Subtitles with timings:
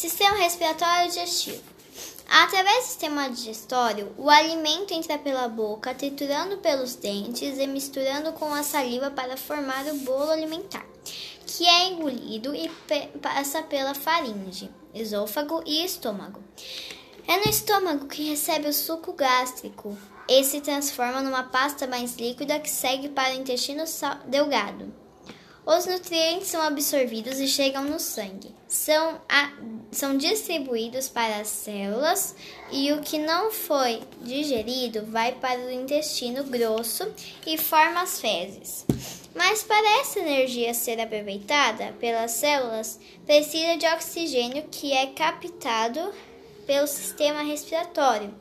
[0.00, 1.62] Sistema respiratório digestivo.
[2.26, 8.50] Através do sistema digestório, o alimento entra pela boca, triturando pelos dentes e misturando com
[8.54, 10.86] a saliva para formar o bolo alimentar,
[11.44, 12.70] que é engolido e
[13.20, 16.42] passa pela faringe, esôfago e estômago.
[17.28, 19.94] É no estômago que recebe o suco gástrico
[20.26, 23.84] e se transforma numa pasta mais líquida que segue para o intestino
[24.24, 24.99] delgado.
[25.70, 28.52] Os nutrientes são absorvidos e chegam no sangue.
[28.66, 29.52] São, a,
[29.92, 32.34] são distribuídos para as células
[32.72, 37.08] e o que não foi digerido vai para o intestino grosso
[37.46, 38.84] e forma as fezes.
[39.32, 46.12] Mas para essa energia ser aproveitada pelas células, precisa de oxigênio que é captado
[46.66, 48.34] pelo sistema respiratório.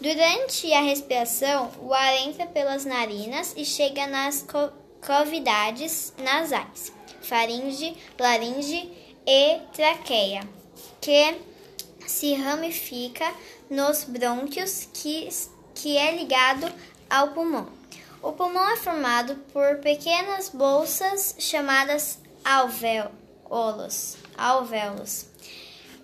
[0.00, 4.40] Durante a respiração, o ar entra pelas narinas e chega nas
[5.00, 8.90] cavidades nasais, faringe, laringe
[9.26, 10.42] e traqueia,
[11.00, 11.40] que
[12.06, 13.32] se ramifica
[13.68, 15.28] nos brônquios, que,
[15.74, 16.70] que é ligado
[17.08, 17.68] ao pulmão.
[18.22, 25.26] O pulmão é formado por pequenas bolsas chamadas alvéolos, alvéolos.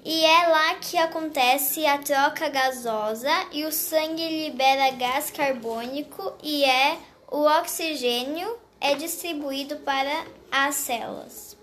[0.05, 6.64] E é lá que acontece a troca gasosa e o sangue libera gás carbônico e
[6.64, 6.97] é
[7.28, 11.56] o oxigênio é distribuído para as células.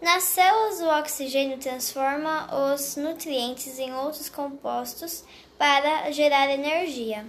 [0.00, 5.24] Nas células, o oxigênio transforma os nutrientes em outros compostos
[5.56, 7.24] para gerar energia.